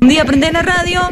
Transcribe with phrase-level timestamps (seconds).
[0.00, 1.02] Un día prende la radio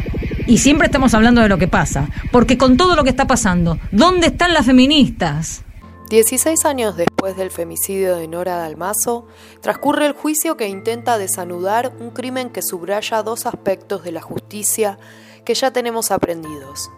[0.47, 2.09] y siempre estamos hablando de lo que pasa.
[2.31, 5.61] Porque con todo lo que está pasando, ¿dónde están las feministas?
[6.09, 9.27] 16 años después del femicidio de Nora Dalmazo,
[9.61, 14.97] transcurre el juicio que intenta desanudar un crimen que subraya dos aspectos de la justicia
[15.45, 16.89] que ya tenemos aprendidos,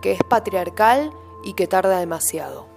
[0.00, 1.12] que es patriarcal
[1.42, 2.68] y que tarda demasiado.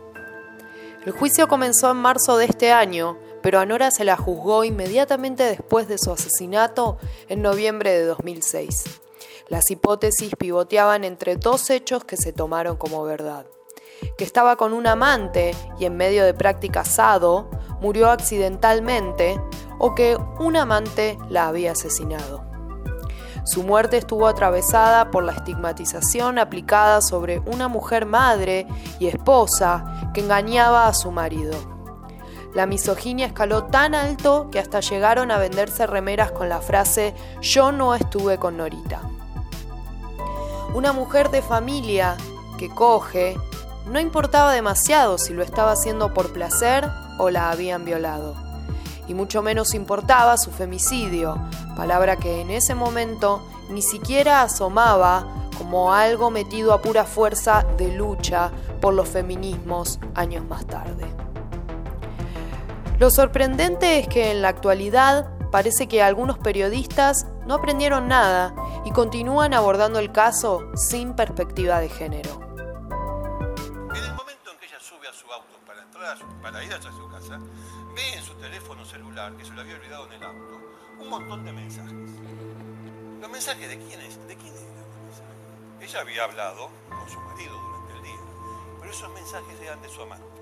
[1.05, 5.43] El juicio comenzó en marzo de este año, pero a Nora se la juzgó inmediatamente
[5.43, 6.98] después de su asesinato
[7.30, 8.86] en noviembre de 2006.
[9.50, 13.45] Las hipótesis pivoteaban entre dos hechos que se tomaron como verdad.
[14.17, 19.39] Que estaba con un amante y en medio de práctica asado murió accidentalmente
[19.77, 22.44] o que un amante la había asesinado.
[23.44, 28.66] Su muerte estuvo atravesada por la estigmatización aplicada sobre una mujer madre
[28.98, 31.74] y esposa que engañaba a su marido.
[32.55, 37.73] La misoginia escaló tan alto que hasta llegaron a venderse remeras con la frase Yo
[37.73, 39.02] no estuve con Norita.
[40.73, 42.16] Una mujer de familia
[42.58, 43.38] que coge,
[43.88, 46.89] no importaba demasiado si lo estaba haciendo por placer
[47.20, 48.36] o la habían violado.
[49.06, 51.38] Y mucho menos importaba su femicidio,
[51.75, 57.92] palabra que en ese momento ni siquiera asomaba como algo metido a pura fuerza de
[57.92, 61.14] lucha por los feminismos años más tarde.
[62.97, 68.91] Lo sorprendente es que en la actualidad parece que algunos periodistas no aprendieron nada y
[68.91, 72.39] continúan abordando el caso sin perspectiva de género.
[72.39, 76.89] En el momento en que ella sube a su auto para, entrar para ir hacia
[76.93, 77.38] su casa,
[77.93, 80.61] ve en su teléfono celular, que se lo había olvidado en el auto,
[81.01, 82.09] un montón de mensajes.
[83.19, 84.25] ¿Los mensajes de quién es?
[84.25, 85.35] ¿De quién eran los mensajes?
[85.81, 88.21] Ella había hablado con su marido durante el día,
[88.79, 90.34] pero esos mensajes eran de su amante.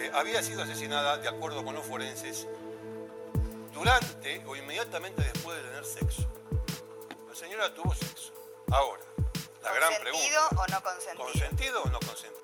[0.00, 2.48] Eh, había sido asesinada, de acuerdo con los forenses,
[3.74, 6.22] durante o inmediatamente después de tener sexo.
[7.28, 8.32] La señora tuvo sexo.
[8.70, 9.02] Ahora,
[9.62, 10.26] la gran pregunta.
[10.56, 11.24] ¿Consentido o no consentido?
[11.26, 12.40] ¿Consentido o no consentido?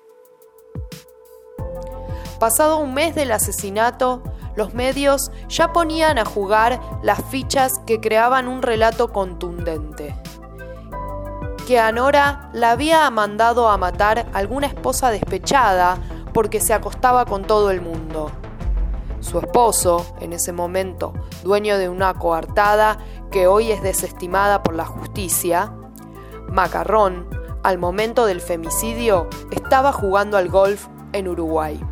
[2.39, 4.21] Pasado un mes del asesinato,
[4.55, 10.15] los medios ya ponían a jugar las fichas que creaban un relato contundente.
[11.65, 15.97] Que a Nora la había mandado a matar alguna esposa despechada
[16.37, 18.29] porque se acostaba con todo el mundo.
[19.21, 21.11] Su esposo, en ese momento
[21.43, 22.99] dueño de una coartada
[23.31, 25.73] que hoy es desestimada por la justicia,
[26.47, 27.27] Macarrón,
[27.63, 31.83] al momento del femicidio, estaba jugando al golf en Uruguay.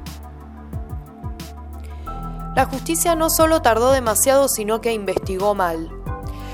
[2.56, 5.89] La justicia no solo tardó demasiado, sino que investigó mal.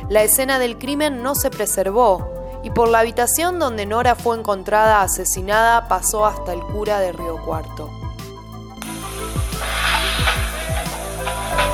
[0.07, 2.31] La escena del crimen no se preservó
[2.63, 7.37] y por la habitación donde Nora fue encontrada asesinada pasó hasta el cura de Río
[7.43, 7.89] Cuarto.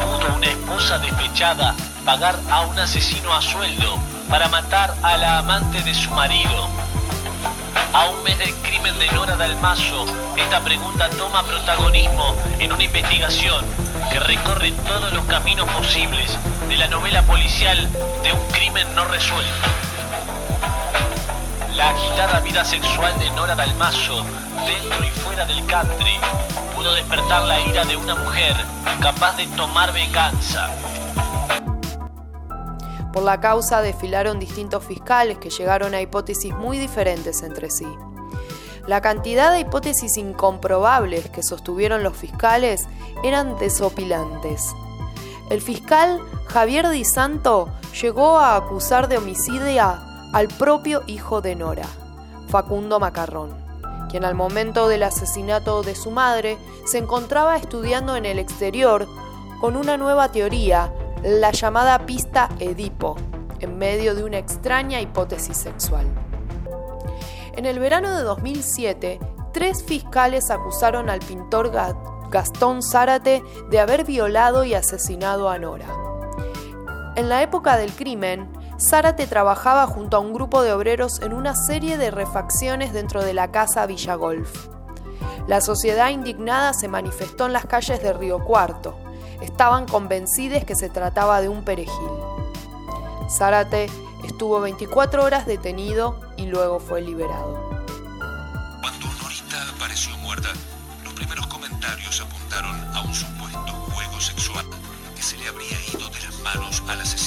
[0.04, 1.76] ¿Pudo una esposa despechada
[2.06, 3.98] pagar a un asesino a sueldo
[4.30, 6.68] para matar a la amante de su marido?
[7.94, 10.06] A un mes del crimen de Nora Dalmazo,
[10.36, 13.66] esta pregunta toma protagonismo en una investigación
[14.12, 16.38] que recorre todos los caminos posibles
[16.68, 17.90] de la novela policial
[18.24, 19.87] de un crimen no resuelto.
[21.78, 24.24] La agitada vida sexual de Nora Dalmazo,
[24.66, 26.16] dentro y fuera del country,
[26.76, 28.56] pudo despertar la ira de una mujer
[29.00, 30.72] capaz de tomar venganza.
[33.14, 37.86] Por la causa desfilaron distintos fiscales que llegaron a hipótesis muy diferentes entre sí.
[38.88, 42.88] La cantidad de hipótesis incomprobables que sostuvieron los fiscales
[43.24, 44.74] eran desopilantes.
[45.52, 47.70] El fiscal Javier Di Santo
[48.02, 51.88] llegó a acusar de homicidio al propio hijo de Nora,
[52.50, 53.52] Facundo Macarrón,
[54.10, 59.08] quien al momento del asesinato de su madre se encontraba estudiando en el exterior
[59.60, 60.94] con una nueva teoría,
[61.24, 63.16] la llamada pista Edipo,
[63.60, 66.06] en medio de una extraña hipótesis sexual.
[67.56, 69.20] En el verano de 2007,
[69.52, 71.72] tres fiscales acusaron al pintor
[72.30, 75.88] Gastón Zárate de haber violado y asesinado a Nora.
[77.16, 78.48] En la época del crimen,
[78.80, 83.34] Zárate trabajaba junto a un grupo de obreros en una serie de refacciones dentro de
[83.34, 84.68] la casa Villa Golf.
[85.48, 88.96] La sociedad indignada se manifestó en las calles de Río Cuarto.
[89.42, 92.12] Estaban convencidos que se trataba de un perejil.
[93.36, 93.90] Zárate
[94.24, 97.82] estuvo 24 horas detenido y luego fue liberado.
[98.82, 100.50] Cuando Norita apareció muerta,
[101.04, 104.66] los primeros comentarios apuntaron a un supuesto juego sexual
[105.16, 107.27] que se le habría ido de las manos al asesino.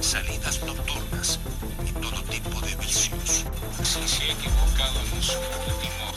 [0.00, 1.38] Salidas nocturnas
[1.84, 3.44] y todo tipo de vicios.
[3.82, 6.12] Si se ha equivocado en su último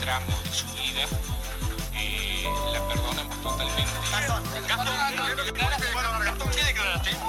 [0.00, 1.04] tramo de su vida,
[1.94, 3.92] eh, la perdonan totalmente.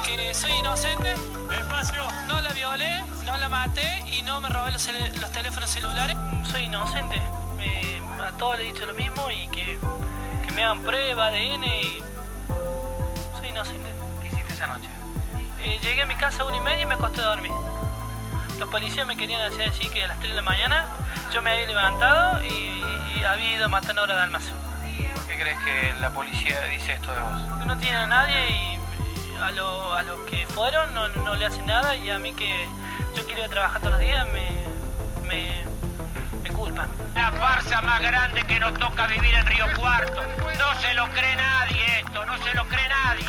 [0.05, 1.15] Que soy inocente,
[2.27, 4.85] no la violé, no la maté y no me robé los,
[5.31, 6.17] teléfonos celulares.
[6.51, 7.21] Soy inocente,
[8.23, 9.79] a todos le he dicho lo mismo y que,
[10.45, 12.03] que me hagan prueba, ADN y
[13.39, 13.89] soy inocente.
[14.21, 14.87] ¿Qué hiciste esa noche?
[15.81, 17.51] Llegué a mi casa a una y media y me acosté a dormir.
[18.59, 20.85] Los policías me querían hacer decir que a las 3 de la mañana
[21.33, 22.83] yo me había levantado y,
[23.23, 24.53] había ido a matar a Nora Dalmazo.
[25.15, 27.65] ¿Por qué crees que la policía dice esto de vos?
[27.65, 28.79] No tiene a nadie y
[29.41, 32.67] a, a los que fueron no, no, le hacen nada y a mí que
[33.15, 34.25] yo quiero ir a trabajar todos los días
[35.27, 35.63] me,
[37.67, 40.21] farsa más grande que nos toca vivir en Río Cuarto.
[40.57, 43.25] No se lo cree nadie esto, no se lo cree nadie.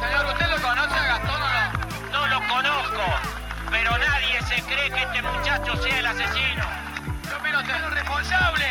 [0.00, 2.12] Señor, ¿usted lo conoce a Gastón o no?
[2.12, 3.02] No lo conozco,
[3.70, 6.64] pero nadie se cree que este muchacho sea el asesino.
[7.28, 8.64] Yo pero usted es responsable,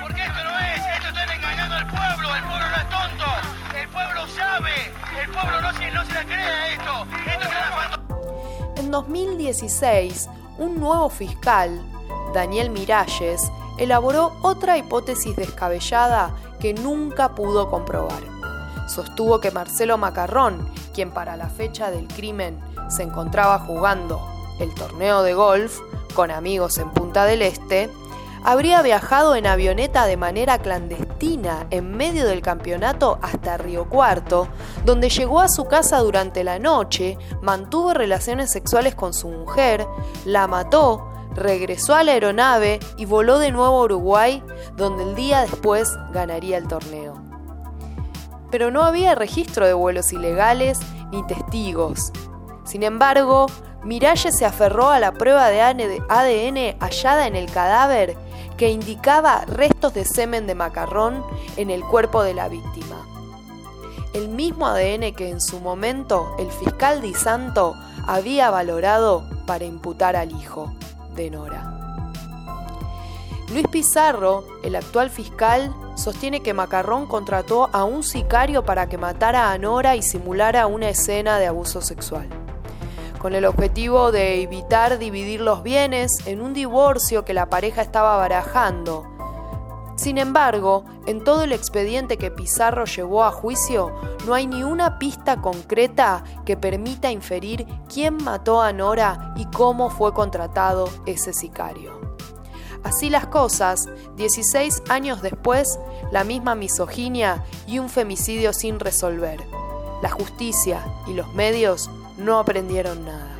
[0.00, 3.26] porque esto no es, esto está engañando al pueblo, el pueblo no es tonto,
[3.76, 4.92] el pueblo sabe,
[5.22, 7.48] el pueblo no se, no se la cree a esto, esto
[8.76, 11.82] es En 2016, un nuevo fiscal,
[12.32, 18.22] Daniel Miralles, elaboró otra hipótesis descabellada que nunca pudo comprobar.
[18.88, 22.58] Sostuvo que Marcelo Macarrón, quien para la fecha del crimen
[22.88, 24.20] se encontraba jugando
[24.60, 25.80] el torneo de golf
[26.14, 27.90] con amigos en Punta del Este,
[28.46, 34.46] habría viajado en avioneta de manera clandestina en medio del campeonato hasta Río Cuarto,
[34.84, 39.84] donde llegó a su casa durante la noche, mantuvo relaciones sexuales con su mujer,
[40.24, 44.42] la mató, regresó a la aeronave y voló de nuevo a Uruguay,
[44.76, 47.22] donde el día después ganaría el torneo.
[48.50, 50.78] Pero no había registro de vuelos ilegales
[51.12, 52.10] ni testigos.
[52.64, 53.46] Sin embargo,
[53.84, 58.16] Miralles se aferró a la prueba de ADN hallada en el cadáver
[58.56, 61.22] que indicaba restos de semen de macarrón
[61.56, 62.96] en el cuerpo de la víctima.
[64.14, 67.74] El mismo ADN que en su momento el fiscal Di Santo
[68.06, 70.72] había valorado para imputar al hijo
[71.16, 71.72] de Nora.
[73.50, 79.52] Luis Pizarro, el actual fiscal, sostiene que Macarrón contrató a un sicario para que matara
[79.52, 82.28] a Nora y simulara una escena de abuso sexual,
[83.20, 88.16] con el objetivo de evitar dividir los bienes en un divorcio que la pareja estaba
[88.16, 89.06] barajando.
[89.96, 93.94] Sin embargo, en todo el expediente que Pizarro llevó a juicio,
[94.26, 99.88] no hay ni una pista concreta que permita inferir quién mató a Nora y cómo
[99.88, 101.98] fue contratado ese sicario.
[102.84, 105.80] Así las cosas, 16 años después,
[106.12, 109.44] la misma misoginia y un femicidio sin resolver.
[110.02, 113.35] La justicia y los medios no aprendieron nada.